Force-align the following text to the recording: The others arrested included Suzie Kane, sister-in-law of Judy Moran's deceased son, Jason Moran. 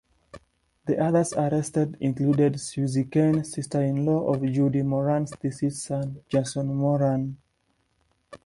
The 0.87 0.97
others 0.99 1.31
arrested 1.33 1.95
included 1.99 2.55
Suzie 2.55 3.11
Kane, 3.11 3.43
sister-in-law 3.43 4.33
of 4.33 4.41
Judy 4.51 4.81
Moran's 4.81 5.29
deceased 5.39 5.83
son, 5.85 6.21
Jason 6.27 6.73
Moran. 6.73 7.37